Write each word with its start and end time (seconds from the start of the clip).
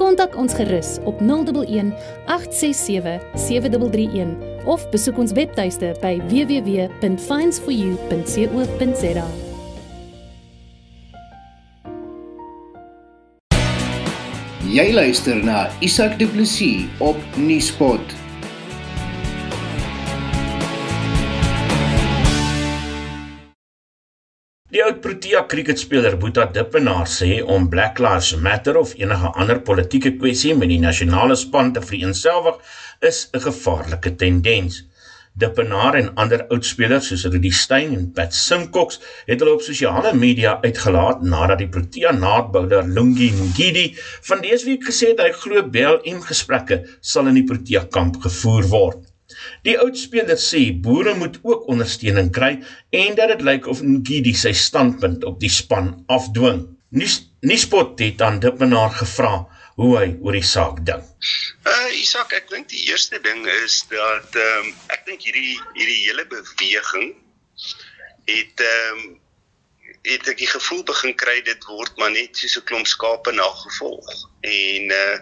Kontak 0.00 0.32
ons 0.36 0.54
gerus 0.54 0.98
op 1.04 1.20
011 1.20 1.92
867 2.26 3.20
7331 3.34 4.36
of 4.64 4.90
besoek 4.90 5.18
ons 5.18 5.32
webtuiste 5.32 5.96
by 6.00 6.20
www.finds4u.co.za. 6.30 9.26
Jy 14.72 14.88
luister 14.96 15.36
na 15.44 15.68
Isak 15.84 16.16
Du 16.16 16.24
Plessis 16.32 16.88
op 17.04 17.18
Nieuwspot. 17.36 18.00
Oud 24.82 25.00
Protea 25.00 25.44
kriketspeler 25.46 26.16
Boeta 26.18 26.42
Dippenaar 26.54 27.06
sê 27.06 27.36
om 27.54 27.68
Black 27.70 28.00
Lives 28.02 28.32
Matter 28.42 28.78
of 28.80 28.94
enige 28.98 29.28
ander 29.38 29.60
politieke 29.68 30.10
kwessie 30.16 30.56
met 30.58 30.72
die 30.72 30.80
nasionale 30.82 31.36
span 31.38 31.70
te 31.76 31.82
vereenselwig 31.90 32.56
is 33.10 33.20
'n 33.30 33.42
gevaarlike 33.44 34.12
tendens. 34.22 34.80
Dippenaar 35.38 35.98
en 36.00 36.10
ander 36.24 36.42
oudspelers 36.48 37.12
soos 37.12 37.24
Rudy 37.30 37.52
Steyn 37.60 37.94
en 37.98 38.10
Pat 38.16 38.34
Simcox 38.34 38.98
het 39.26 39.38
hulle 39.40 39.54
op 39.54 39.62
sosiale 39.68 40.14
media 40.24 40.58
uitgelaat 40.64 41.22
nadat 41.22 41.62
die 41.62 41.70
Protea 41.78 42.12
naadbouler 42.12 42.82
Lungi 42.98 43.30
Ngidi 43.38 43.86
van 44.30 44.42
dese 44.42 44.66
week 44.66 44.90
gesê 44.90 45.14
het 45.14 45.22
hy 45.22 45.30
glo 45.44 45.62
BLM 45.62 46.20
gesprekke 46.32 46.82
sal 47.00 47.30
in 47.30 47.38
die 47.38 47.48
Protea 47.52 47.86
kamp 47.86 48.18
gevoer 48.26 48.68
word. 48.76 49.11
Die 49.66 49.78
oudspeler 49.78 50.38
sê 50.40 50.62
boere 50.84 51.14
moet 51.14 51.38
ook 51.42 51.68
ondersteuning 51.72 52.30
kry 52.32 52.52
en 52.90 53.14
dat 53.18 53.28
dit 53.34 53.42
lyk 53.48 53.66
of 53.66 53.82
Ngidi 53.82 54.34
sy 54.34 54.52
standpunt 54.52 55.24
op 55.24 55.40
die 55.40 55.52
span 55.52 56.04
afdwing. 56.06 56.66
Nuuspot 56.92 57.98
het 57.98 58.22
aan 58.22 58.40
Dippenaar 58.40 58.90
gevra 59.00 59.34
hoe 59.80 59.92
hy 59.98 60.08
oor 60.20 60.36
die 60.36 60.44
saak 60.46 60.82
dink. 60.88 61.06
Uh 61.64 61.88
Isak, 61.96 62.34
ek 62.36 62.50
dink 62.52 62.68
die 62.72 62.84
eerste 62.90 63.20
ding 63.24 63.46
is 63.62 63.80
dat 63.90 64.36
ehm 64.36 64.68
um, 64.68 64.74
ek 64.92 65.06
dink 65.08 65.24
hierdie 65.26 65.56
hierdie 65.78 66.00
hele 66.04 66.26
beweging 66.30 67.12
het 68.28 68.64
ehm 68.68 69.02
um, 69.02 69.10
het 70.02 70.26
ek 70.32 70.40
die 70.42 70.50
gevoel 70.50 70.82
begin 70.82 71.14
kry 71.14 71.36
dit 71.46 71.64
word 71.70 71.98
maar 72.00 72.10
net 72.10 72.36
soos 72.36 72.58
'n 72.58 72.66
klomp 72.68 72.88
skape 72.90 73.32
na 73.32 73.48
gevolg. 73.64 74.12
En 74.42 74.94
uh 74.98 75.16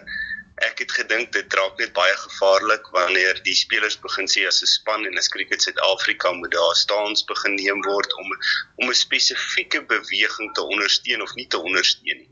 ek 0.67 0.83
het 0.83 0.91
gedink 0.97 1.31
dit 1.35 1.53
raak 1.57 1.79
net 1.81 1.93
baie 1.97 2.13
gevaarlik 2.23 2.89
wanneer 2.95 3.39
die 3.45 3.55
spelers 3.57 3.97
begin 4.03 4.29
sê 4.33 4.45
as 4.47 4.61
'n 4.61 4.69
span 4.73 5.05
en 5.09 5.17
as 5.21 5.31
cricket 5.33 5.61
Suid-Afrika 5.61 6.31
moet 6.31 6.51
daar 6.51 6.75
staans 6.75 7.25
begin 7.31 7.55
neem 7.55 7.81
word 7.87 8.13
om 8.21 8.29
om 8.75 8.89
'n 8.89 9.01
spesifieke 9.05 9.81
beweging 9.95 10.53
te 10.53 10.67
ondersteun 10.75 11.21
of 11.21 11.33
nie 11.35 11.47
te 11.47 11.61
ondersteun 11.69 12.21
nie. 12.23 12.29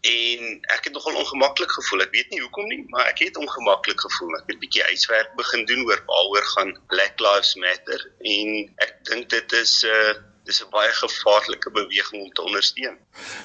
En 0.00 0.60
ek 0.76 0.84
het 0.84 0.92
nogal 0.92 1.16
ongemaklik 1.22 1.70
gevoel. 1.70 2.00
Ek 2.00 2.14
weet 2.16 2.30
nie 2.30 2.40
hoekom 2.40 2.68
nie, 2.72 2.84
maar 2.88 3.06
ek 3.06 3.18
het 3.18 3.36
ongemaklik 3.36 4.00
gevoel. 4.00 4.36
Ek 4.38 4.46
het 4.46 4.56
'n 4.56 4.64
bietjie 4.64 4.82
huiswerk 4.82 5.34
begin 5.36 5.64
doen 5.64 5.84
oor 5.84 6.02
waaroor 6.06 6.46
gaan 6.54 6.78
Black 6.88 7.20
Lives 7.20 7.54
Matter 7.54 8.00
en 8.20 8.48
ek 8.76 9.04
dink 9.04 9.28
dit 9.28 9.52
is 9.52 9.84
'n 9.84 9.88
uh, 9.88 10.14
dis 10.44 10.62
'n 10.62 10.70
baie 10.70 10.92
gevaarlike 10.92 11.70
beweging 11.70 12.22
om 12.22 12.32
te 12.32 12.42
ondersteun. 12.42 12.96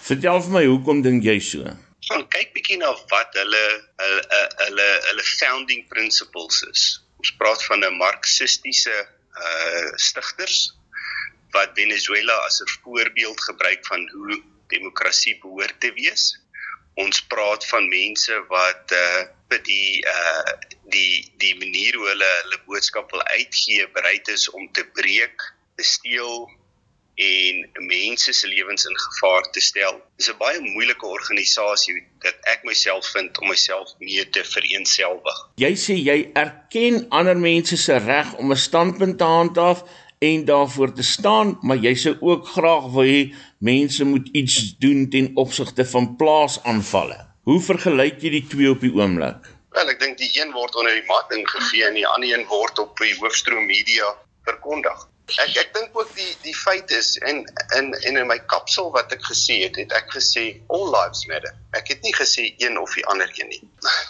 Vertel 0.01 0.41
vir 0.41 0.51
my 0.51 0.66
hoekom 0.66 1.01
dink 1.01 1.23
jy 1.23 1.39
so? 1.39 1.75
Gaan 2.09 2.25
kyk 2.29 2.53
bietjie 2.53 2.77
na 2.77 2.91
wat 3.11 3.38
hulle 3.39 3.66
hulle 4.01 4.41
hulle 4.61 4.88
hulle 5.09 5.27
founding 5.39 5.85
principles 5.89 6.61
is. 6.69 6.83
Ons 7.21 7.33
praat 7.39 7.61
van 7.69 7.85
'n 7.85 7.97
marxistiese 8.01 8.97
uh 9.45 9.89
stigters 10.07 10.57
wat 11.55 11.77
Venezuela 11.81 12.35
as 12.47 12.61
'n 12.61 12.73
voorbeeld 12.83 13.39
gebruik 13.49 13.85
van 13.91 14.09
hoe 14.13 14.41
demokrasie 14.75 15.35
behoort 15.41 15.79
te 15.79 15.91
wees. 15.94 16.23
Ons 16.95 17.21
praat 17.33 17.65
van 17.71 17.89
mense 17.89 18.35
wat 18.53 18.91
uh 18.91 19.23
by 19.49 19.59
die 19.71 20.05
uh 20.15 20.53
die 20.95 21.33
die 21.38 21.55
manier 21.63 21.97
hoe 21.97 22.07
hulle 22.13 22.31
hulle 22.44 22.59
boodskap 22.69 23.11
wil 23.11 23.25
uitgee 23.39 23.89
bereid 23.97 24.27
is 24.27 24.49
om 24.49 24.71
te 24.71 24.85
breek, 24.99 25.41
te 25.75 25.83
steel, 25.83 26.49
en 27.15 27.69
mense 27.87 28.33
se 28.33 28.47
lewens 28.47 28.85
in 28.85 28.97
gevaar 28.99 29.49
te 29.51 29.61
stel. 29.61 30.01
Dis 30.17 30.29
'n 30.29 30.37
baie 30.37 30.59
moeilike 30.59 31.05
organisasie 31.05 32.03
dat 32.19 32.35
ek 32.53 32.63
myself 32.63 33.05
vind 33.05 33.39
om 33.39 33.47
myself 33.47 33.93
mee 33.99 34.29
te 34.29 34.43
vereensgewig. 34.43 35.37
Jy 35.55 35.73
sê 35.75 35.95
jy 35.95 36.29
erken 36.33 37.05
ander 37.09 37.37
mense 37.37 37.77
se 37.77 37.97
reg 37.97 38.33
om 38.35 38.51
'n 38.51 38.57
standpunt 38.57 39.17
te 39.17 39.23
handhaaf 39.23 39.83
en 40.19 40.45
daarvoor 40.45 40.93
te 40.93 41.03
staan, 41.03 41.57
maar 41.61 41.77
jy 41.77 41.95
sou 41.95 42.15
ook 42.19 42.47
graag 42.47 42.91
wil 42.91 43.07
hê 43.07 43.33
mense 43.59 44.03
moet 44.03 44.27
iets 44.31 44.77
doen 44.77 45.09
ten 45.09 45.31
opsigte 45.35 45.85
van 45.85 46.15
plaasaanvalle. 46.15 47.19
Hoe 47.43 47.61
vergelyk 47.61 48.21
jy 48.21 48.29
die 48.29 48.47
twee 48.47 48.69
op 48.69 48.81
die 48.81 48.93
oomblik? 48.93 49.45
Wel, 49.75 49.89
ek 49.89 49.99
dink 49.99 50.17
die 50.17 50.31
een 50.33 50.51
word 50.51 50.75
onder 50.75 50.93
die 50.95 51.07
mat 51.07 51.31
ingegee 51.35 51.83
en 51.87 51.93
die 51.93 52.07
ander 52.07 52.29
een 52.31 52.47
word 52.47 52.79
op 52.79 52.97
die 52.97 53.15
hoofstroom 53.19 53.65
media 53.65 54.07
verkondig. 54.47 55.07
Ek 55.25 55.56
ek 55.58 55.72
dink 55.74 55.96
ook 55.97 56.12
die 56.16 56.34
die 56.44 56.53
feit 56.56 56.91
is 56.94 57.16
en 57.30 57.40
in 57.78 57.88
en 57.94 58.18
in 58.22 58.28
my 58.30 58.38
kapsel 58.52 58.91
wat 58.94 59.13
ek 59.16 59.24
gesê 59.25 59.56
het, 59.63 59.78
het 59.81 59.94
ek 59.97 60.12
gesê 60.13 60.44
all 60.75 60.86
lives 60.94 61.24
matter. 61.31 61.56
Ek 61.80 61.90
het 61.94 62.03
nie 62.06 62.13
gesê 62.13 62.46
een 62.62 62.78
of 62.81 62.94
die 62.94 63.06
ander 63.13 63.31
een 63.34 63.50
nie. 63.50 63.62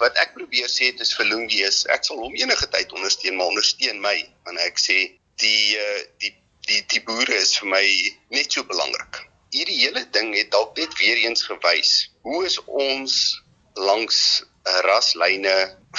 Wat 0.01 0.17
ek 0.23 0.33
probeer 0.35 0.67
sê 0.71 0.89
het 0.91 1.03
is 1.05 1.13
vir 1.17 1.29
Lungi 1.31 1.61
is 1.67 1.83
ek 1.95 2.03
sal 2.07 2.19
hom 2.23 2.35
enige 2.35 2.67
tyd 2.73 2.91
ondersteun, 2.97 3.37
maar 3.39 3.53
ondersteun 3.53 4.01
my 4.03 4.17
want 4.47 4.59
ek 4.65 4.81
sê 4.81 4.97
die 5.43 5.79
uh, 5.79 6.01
die 6.23 6.33
die 6.67 6.81
die 6.91 7.03
boere 7.07 7.39
is 7.39 7.55
vir 7.61 7.71
my 7.75 7.85
net 8.35 8.51
so 8.51 8.67
belangrik. 8.67 9.23
Hierdie 9.55 9.79
hele 9.85 10.03
ding 10.17 10.33
het 10.35 10.51
dalk 10.51 10.75
net 10.75 10.99
weer 10.99 11.23
eens 11.23 11.47
gewys 11.47 11.93
hoe 12.27 12.43
is 12.49 12.59
ons 12.65 13.15
langs 13.79 14.19
raslyne 14.65 15.55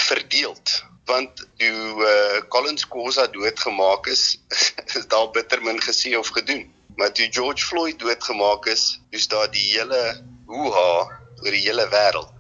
verdeeld 0.09 0.83
want 1.07 1.47
toe 1.57 2.03
uh, 2.03 2.41
Collins 2.49 2.87
Khoza 2.89 3.27
doodgemaak 3.33 4.07
is, 4.07 4.39
is 4.99 5.07
daar 5.07 5.31
bitter 5.31 5.63
min 5.63 5.79
gesê 5.83 6.17
of 6.19 6.29
gedoen. 6.35 6.67
Maar 6.97 7.13
toe 7.13 7.29
George 7.31 7.65
Floyd 7.65 7.99
doodgemaak 7.99 8.67
is, 8.67 9.01
is 9.11 9.29
daar 9.29 9.51
die 9.51 9.67
hele 9.75 10.01
hoeha 10.47 10.89
oor 11.43 11.53
die 11.53 11.63
hele 11.67 11.87
wêreld. 11.93 12.33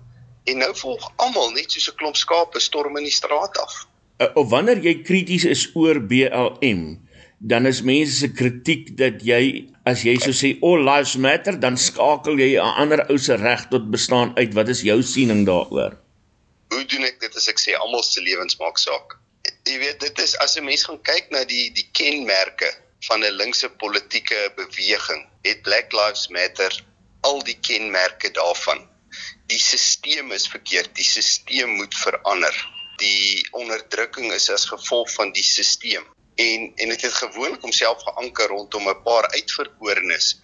En 0.46 0.62
nou 0.62 0.70
volg 0.78 1.04
almal 1.22 1.50
net 1.54 1.72
soos 1.74 1.90
'n 1.90 1.98
klomp 1.98 2.16
skape 2.16 2.60
storm 2.62 2.96
in 2.96 3.06
die 3.06 3.14
straat 3.14 3.58
af. 3.58 3.74
Uh, 4.22 4.30
of 4.34 4.48
wanneer 4.50 4.78
jy 4.80 5.02
krities 5.02 5.44
is 5.44 5.66
oor 5.74 6.00
BLM, 6.00 6.98
dan 7.38 7.66
is 7.66 7.82
mense 7.82 8.14
se 8.22 8.30
kritiek 8.32 8.94
dat 8.96 9.20
jy 9.22 9.66
as 9.84 10.02
jy 10.06 10.16
so 10.18 10.32
sê 10.32 10.54
all 10.62 10.82
lives 10.86 11.16
matter, 11.16 11.58
dan 11.60 11.76
skakel 11.76 12.40
jy 12.40 12.56
'n 12.56 12.74
ander 12.82 13.04
ou 13.10 13.18
se 13.18 13.36
reg 13.36 13.68
tot 13.70 13.90
bestaan 13.90 14.32
uit. 14.38 14.54
Wat 14.54 14.68
is 14.68 14.82
jou 14.82 15.02
siening 15.02 15.44
daaroor? 15.46 15.98
Hoe 16.68 16.84
doen 16.84 17.04
ek 17.08 17.20
dit 17.20 17.36
as 17.40 17.48
ek 17.52 17.60
sê 17.62 17.74
almal 17.78 18.02
se 18.06 18.22
lewens 18.24 18.58
maak 18.62 18.78
saak? 18.82 19.16
Jy 19.66 19.76
weet 19.82 20.00
dit 20.02 20.18
is 20.24 20.34
as 20.44 20.56
'n 20.56 20.64
mens 20.64 20.84
gaan 20.86 21.00
kyk 21.10 21.30
na 21.34 21.44
die 21.44 21.70
die 21.78 21.88
kenmerke 21.98 22.70
van 23.08 23.24
'n 23.24 23.38
linkse 23.40 23.68
politieke 23.82 24.40
beweging, 24.56 25.22
het 25.48 25.62
Black 25.62 25.92
Lives 25.92 26.28
Matter 26.28 26.72
al 27.28 27.42
die 27.50 27.58
kenmerke 27.68 28.30
daarvan. 28.30 28.88
Die 29.46 29.58
stelsel 29.58 30.32
is 30.38 30.48
verkeerd, 30.54 30.94
die 30.94 31.04
stelsel 31.04 31.68
moet 31.78 31.94
verander. 31.94 32.56
Die 33.02 33.46
onderdrukking 33.52 34.32
is 34.32 34.50
as 34.50 34.66
gevolg 34.72 35.10
van 35.18 35.32
die 35.32 35.44
stelsel. 35.44 36.04
En 36.36 36.72
en 36.76 36.88
dit 36.88 37.02
het, 37.02 37.02
het 37.02 37.20
gewoonlik 37.22 37.62
homself 37.62 38.02
geanker 38.08 38.48
rondom 38.48 38.88
'n 38.88 39.02
paar 39.02 39.30
uitverkorenes 39.38 40.36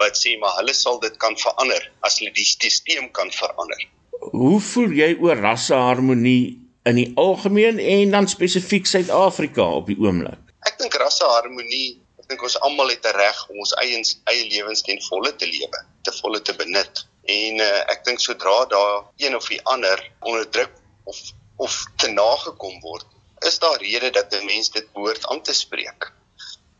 wat 0.00 0.16
sê 0.16 0.38
maar 0.38 0.56
hulle 0.60 0.74
sal 0.74 1.00
dit 1.00 1.16
kan 1.16 1.38
verander 1.38 1.92
as 2.00 2.18
hulle 2.18 2.32
die 2.32 2.50
stelsel 2.54 3.10
kan 3.10 3.32
verander 3.32 3.88
hoe 4.30 4.60
voel 4.60 4.92
jy 4.94 5.10
oor 5.20 5.38
rasseharmonie 5.42 6.58
in 6.88 6.96
die 6.98 7.10
algemeen 7.20 7.78
en 7.78 8.14
dan 8.14 8.28
spesifiek 8.28 8.86
Suid-Afrika 8.86 9.66
op 9.80 9.90
die 9.90 9.98
oomblik? 10.00 10.40
Ek 10.68 10.78
dink 10.80 10.96
rasseharmonie, 11.00 11.98
ek 12.20 12.30
dink 12.32 12.44
ons 12.46 12.58
almal 12.66 12.92
het 12.92 13.06
'n 13.06 13.16
reg 13.16 13.38
om 13.48 13.58
ons 13.64 13.74
eie 13.82 14.00
eie 14.32 14.44
lewens 14.52 14.82
ten 14.82 15.00
volle 15.08 15.32
te 15.36 15.46
lewe, 15.46 15.84
te 16.02 16.12
volle 16.20 16.40
te 16.42 16.54
benut. 16.54 17.04
En 17.26 17.60
uh, 17.60 17.80
ek 17.92 18.04
dink 18.04 18.20
sodra 18.20 18.64
daar 18.66 19.04
een 19.16 19.36
of 19.36 19.48
die 19.48 19.60
ander 19.64 19.98
onderdruk 20.20 20.72
of 21.04 21.18
of 21.60 21.84
te 21.96 22.08
nagekom 22.08 22.80
word, 22.80 23.04
is 23.44 23.58
daar 23.58 23.76
rede 23.82 24.10
dat 24.10 24.32
'n 24.32 24.46
mens 24.46 24.70
dit 24.70 24.92
behoort 24.92 25.26
aan 25.26 25.42
te 25.42 25.52
spreek. 25.52 26.12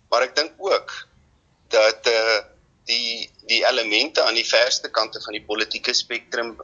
Maar 0.09 0.23
ek 0.23 0.37
dink 0.37 0.53
ook 0.59 1.07
dat 1.69 2.07
uh 2.07 2.39
die 2.89 3.29
die 3.51 3.61
elemente 3.67 4.23
aan 4.23 4.39
die 4.39 4.47
verste 4.47 4.91
kante 4.91 5.21
van 5.25 5.37
die 5.37 5.45
politieke 5.45 5.95
spektrum 5.95 6.57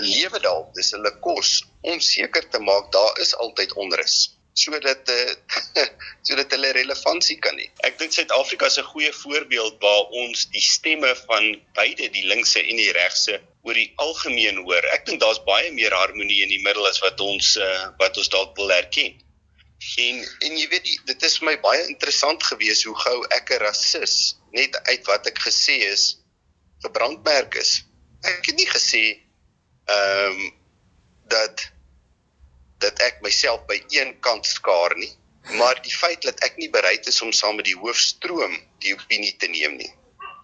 lewe 0.00 0.40
dalk 0.40 0.72
dis 0.78 0.92
hulle 0.96 1.12
kos 1.20 1.58
om 1.82 2.00
seker 2.00 2.48
te 2.50 2.62
maak 2.62 2.92
daar 2.92 3.20
is 3.26 3.34
altyd 3.44 3.76
onrus 3.84 4.16
sodat 4.56 5.10
uh, 5.12 5.32
sodat 6.26 6.52
hulle 6.56 6.72
relevantie 6.72 7.36
kan 7.44 7.58
hê. 7.60 7.66
Ek 7.84 7.98
dink 8.00 8.14
Suid-Afrika 8.16 8.70
is 8.70 8.78
'n 8.80 8.88
goeie 8.88 9.12
voorbeeld 9.12 9.76
waar 9.84 10.08
ons 10.22 10.46
die 10.54 10.64
stemme 10.64 11.12
van 11.26 11.60
beide 11.76 12.08
die 12.14 12.24
linkse 12.24 12.62
en 12.62 12.80
die 12.80 12.92
regse 12.96 13.36
oor 13.68 13.76
die 13.76 13.92
algemeen 14.00 14.62
hoor. 14.64 14.88
Ek 14.96 15.04
dink 15.06 15.20
daar's 15.20 15.42
baie 15.44 15.68
meer 15.76 15.92
harmonie 15.92 16.40
in 16.46 16.52
die 16.54 16.62
middel 16.64 16.88
as 16.88 17.02
wat 17.04 17.20
ons 17.20 17.56
uh, 17.60 17.92
wat 18.00 18.16
ons 18.16 18.32
dalk 18.32 18.56
wil 18.56 18.72
erken. 18.72 19.12
En 20.00 20.24
en 20.48 20.56
jy 20.56 20.66
weet 20.72 20.88
dit 21.12 21.28
is 21.28 21.38
vir 21.38 21.50
my 21.50 21.56
baie 21.60 21.84
interessant 21.92 22.42
gewees 22.48 22.86
hoe 22.88 22.96
gou 23.04 23.18
ek 23.36 23.52
'n 23.52 23.62
rasis 23.66 24.16
net 24.56 24.78
uit 24.90 25.08
wat 25.10 25.28
ek 25.30 25.40
gesê 25.46 25.78
is 25.90 26.06
gebrandmerk 26.84 27.56
is. 27.60 27.78
Ek 28.24 28.50
het 28.50 28.56
nie 28.60 28.68
gesê 28.70 29.04
ehm 29.86 30.40
um, 30.40 30.52
dat 31.30 31.68
dat 32.82 33.00
ek 33.02 33.22
myself 33.24 33.64
by 33.70 33.78
een 33.90 34.12
kant 34.20 34.46
skaar 34.46 34.94
nie, 35.00 35.12
maar 35.58 35.78
die 35.82 35.94
feit 35.94 36.22
dat 36.28 36.42
ek 36.44 36.58
nie 36.60 36.70
bereid 36.70 37.06
is 37.08 37.22
om 37.24 37.32
saam 37.32 37.56
met 37.58 37.68
die 37.70 37.78
hoofstroom 37.78 38.58
die 38.84 38.92
opinie 38.94 39.32
te 39.40 39.48
neem 39.50 39.78
nie 39.80 39.92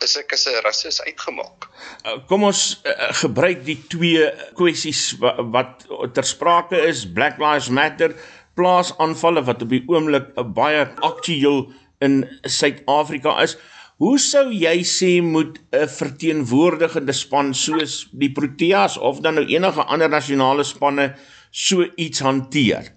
is 0.03 0.17
ek 0.19 0.35
as 0.35 0.47
'n 0.51 0.63
rasis 0.65 0.99
uitgemaak. 1.07 1.69
Uh, 2.05 2.19
kom 2.27 2.45
ons 2.45 2.81
uh, 2.83 3.13
gebruik 3.23 3.65
die 3.65 3.79
twee 3.89 4.27
kwessies 4.59 5.15
wat, 5.19 5.87
wat 5.89 6.15
ter 6.15 6.27
sprake 6.27 6.79
is, 6.89 7.05
Black 7.07 7.39
Lives 7.39 7.71
Matter 7.71 8.17
plaasaanvalle 8.59 9.45
wat 9.47 9.63
op 9.65 9.71
die 9.73 9.85
oomblik 9.89 10.35
baie 10.57 10.85
aktueel 11.01 11.71
in 12.05 12.23
Suid-Afrika 12.45 13.39
is. 13.43 13.57
Hoe 14.01 14.19
sou 14.19 14.49
jy 14.51 14.79
sê 14.89 15.21
moet 15.23 15.59
'n 15.73 15.89
verteenwoordigende 15.89 17.13
span 17.13 17.53
soos 17.55 18.07
die 18.13 18.33
Proteas 18.33 18.97
of 18.97 19.21
dan 19.21 19.35
nou 19.35 19.47
enige 19.47 19.85
ander 19.85 20.09
nasionale 20.09 20.65
spanne 20.65 21.15
so 21.51 21.85
iets 21.97 22.21
hanteer? 22.21 22.93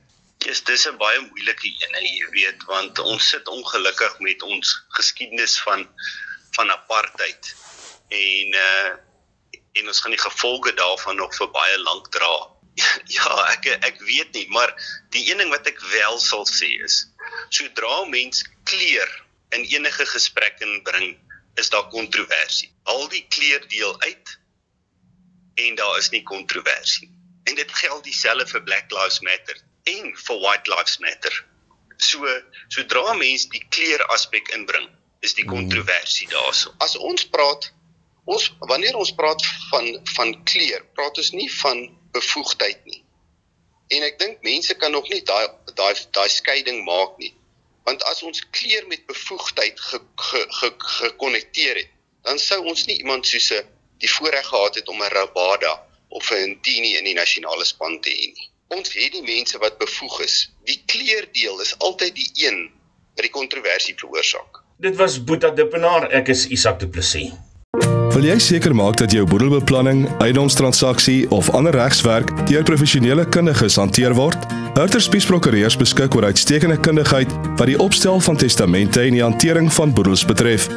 Yes, 0.46 0.64
dis 0.64 0.88
'n 0.88 0.98
baie 0.98 1.20
moeilike 1.20 1.68
een, 1.68 1.94
jy 2.06 2.28
weet, 2.32 2.64
want 2.68 3.00
ons 3.00 3.30
sit 3.30 3.48
ongelukkig 3.48 4.20
met 4.20 4.42
ons 4.42 4.86
geskiedenis 4.98 5.60
van 5.62 5.88
van 6.56 6.72
apartheid 6.72 7.56
en 8.10 8.48
uh 8.54 8.90
en 9.76 9.88
ons 9.88 10.00
gaan 10.00 10.12
die 10.16 10.26
gevolge 10.30 10.72
daarvan 10.74 11.16
nog 11.16 11.36
vir 11.36 11.50
baie 11.52 11.78
lank 11.80 12.08
dra. 12.12 12.36
Ja, 13.18 13.30
ek 13.52 13.66
ek 13.84 14.00
weet 14.00 14.32
nie, 14.34 14.48
maar 14.50 14.72
die 15.10 15.32
een 15.32 15.38
ding 15.38 15.50
wat 15.50 15.68
ek 15.68 15.80
wel 15.92 16.20
sal 16.20 16.46
sê 16.48 16.70
is 16.84 17.04
sodra 17.50 18.06
mens 18.06 18.44
kleur 18.64 19.25
in 19.56 19.66
enige 19.72 20.06
gesprek 20.12 20.60
inbring, 20.60 21.16
is 21.56 21.70
daar 21.70 21.88
kontroversie. 21.88 22.72
Al 22.84 23.08
die 23.10 23.26
kleur 23.30 23.64
deel 23.68 24.02
uit 24.02 24.40
en 25.56 25.76
daar 25.76 25.98
is 25.98 26.10
nie 26.10 26.24
kontroversie. 26.24 27.10
En 27.44 27.56
dit 27.56 27.72
geld 27.72 28.04
dieselfde 28.04 28.48
vir 28.52 28.64
Black 28.64 28.92
Lives 28.92 29.20
Matter 29.24 29.62
en 29.84 30.12
vir 30.18 30.40
White 30.44 30.72
Lives 30.72 30.98
Matter. 31.00 31.46
So 31.98 32.28
sodra 32.68 33.14
mens 33.16 33.48
die 33.54 33.64
kleur 33.70 34.04
aspek 34.16 34.52
inbring, 34.58 34.90
is 35.24 35.36
die 35.38 35.46
kontroversie 35.48 36.28
daarso. 36.34 36.74
As 36.84 36.98
ons 36.98 37.28
praat 37.32 37.72
ons 38.26 38.50
wanneer 38.68 38.98
ons 38.98 39.14
praat 39.16 39.46
van 39.70 39.88
van 40.18 40.34
kleur, 40.50 40.84
praat 40.98 41.18
ons 41.22 41.32
nie 41.38 41.48
van 41.62 41.86
bevoegdheid 42.18 42.84
nie. 42.90 43.04
En 43.96 44.04
ek 44.04 44.20
dink 44.20 44.44
mense 44.44 44.76
kan 44.82 44.92
nog 44.92 45.08
nie 45.14 45.22
daai 45.24 45.48
daai 45.78 45.94
daai 46.18 46.30
skeiding 46.34 46.84
maak 46.90 47.20
nie. 47.22 47.32
Want 47.86 48.04
as 48.10 48.24
ons 48.26 48.42
kleer 48.50 48.88
met 48.90 49.06
bevoegdheid 49.06 49.80
gekonnekteer 50.78 51.76
het, 51.76 51.92
dan 52.26 52.40
sou 52.42 52.64
ons 52.66 52.86
nie 52.90 52.98
iemand 52.98 53.28
soos 53.30 53.52
'n 53.54 53.66
die 54.02 54.10
voorreg 54.10 54.46
gehad 54.46 54.76
het 54.76 54.88
om 54.88 55.02
'n 55.02 55.14
Rabada 55.14 55.74
of 56.10 56.32
'n 56.32 56.44
Intini 56.48 56.98
in 56.98 57.04
die 57.04 57.14
nasionale 57.14 57.66
span 57.66 58.02
te 58.02 58.10
hê 58.10 58.26
nie. 58.34 58.50
Ons 58.68 58.94
het 58.94 59.12
die 59.12 59.22
mense 59.22 59.58
wat 59.58 59.78
bevoeg 59.78 60.22
is. 60.22 60.52
Die 60.64 60.82
kleurdeel 60.86 61.62
is 61.62 61.78
altyd 61.78 62.16
die 62.16 62.32
een 62.34 62.72
wat 63.16 63.24
die 63.24 63.30
kontroversie 63.30 63.96
veroorsaak. 63.98 64.64
Dit 64.78 64.96
was 64.96 65.24
Boeta 65.24 65.50
Dippenaar, 65.50 66.12
ek 66.12 66.28
is 66.28 66.48
Isak 66.48 66.80
Du 66.80 66.88
Plessis. 66.88 67.32
Wil 68.16 68.24
jy 68.24 68.40
seker 68.40 68.76
maak 68.76 68.98
dat 68.98 69.12
jou 69.12 69.26
boedelbeplanning, 69.28 70.18
eiendomstransaksie 70.20 71.30
of 71.30 71.50
ander 71.50 71.74
regswerk 71.76 72.48
deur 72.48 72.64
professionele 72.64 73.30
kundiges 73.30 73.76
hanteer 73.76 74.14
word? 74.16 74.65
Hurter 74.76 75.00
Spies 75.00 75.24
Prokureurs 75.26 75.78
beskik 75.80 76.16
oor 76.18 76.26
uitstekende 76.28 76.76
kundigheid 76.84 77.32
wat 77.56 77.70
die 77.70 77.78
opstel 77.80 78.20
van 78.20 78.36
testamente 78.36 79.06
en 79.06 79.16
die 79.16 79.24
hantering 79.24 79.70
van 79.72 79.94
boedels 79.96 80.26
betref. 80.28 80.68